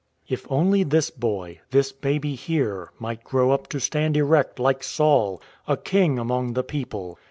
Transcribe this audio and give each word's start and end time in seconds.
If 0.27 0.47
only 0.51 0.81
this 0.81 1.11
boy, 1.11 1.59
this 1.69 1.91
baby 1.91 2.33
here, 2.33 2.89
might 2.97 3.23
grow 3.23 3.51
up 3.51 3.67
to 3.67 3.79
stand 3.79 4.17
erect 4.17 4.57
like 4.57 4.81
Saul, 4.83 5.39
a 5.67 5.77
king 5.77 6.17
among 6.17 6.53
the 6.53 6.63
people! 6.63 7.19